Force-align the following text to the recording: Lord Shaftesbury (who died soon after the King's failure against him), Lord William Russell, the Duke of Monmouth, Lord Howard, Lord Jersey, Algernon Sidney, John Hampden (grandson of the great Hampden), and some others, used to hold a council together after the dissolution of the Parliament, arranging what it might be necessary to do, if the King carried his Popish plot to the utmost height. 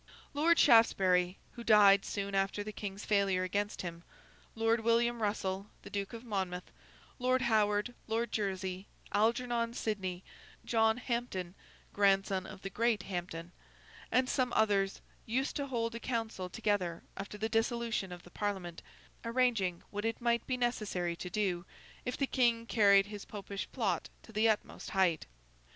Lord 0.33 0.57
Shaftesbury 0.57 1.37
(who 1.51 1.63
died 1.63 2.05
soon 2.05 2.33
after 2.33 2.63
the 2.63 2.71
King's 2.71 3.05
failure 3.05 3.43
against 3.43 3.83
him), 3.83 4.01
Lord 4.55 4.79
William 4.79 5.21
Russell, 5.21 5.67
the 5.83 5.91
Duke 5.91 6.11
of 6.13 6.23
Monmouth, 6.23 6.71
Lord 7.19 7.43
Howard, 7.43 7.93
Lord 8.07 8.31
Jersey, 8.31 8.87
Algernon 9.11 9.75
Sidney, 9.75 10.23
John 10.65 10.97
Hampden 10.97 11.53
(grandson 11.93 12.47
of 12.47 12.63
the 12.63 12.71
great 12.71 13.03
Hampden), 13.03 13.51
and 14.11 14.27
some 14.27 14.51
others, 14.53 15.01
used 15.27 15.55
to 15.57 15.67
hold 15.67 15.93
a 15.93 15.99
council 15.99 16.49
together 16.49 17.03
after 17.15 17.37
the 17.37 17.47
dissolution 17.47 18.11
of 18.11 18.23
the 18.23 18.31
Parliament, 18.31 18.81
arranging 19.23 19.83
what 19.91 20.03
it 20.03 20.19
might 20.19 20.47
be 20.47 20.57
necessary 20.57 21.15
to 21.15 21.29
do, 21.29 21.63
if 22.05 22.17
the 22.17 22.25
King 22.25 22.65
carried 22.65 23.05
his 23.05 23.23
Popish 23.23 23.71
plot 23.71 24.09
to 24.23 24.31
the 24.33 24.49
utmost 24.49 24.89
height. 24.89 25.27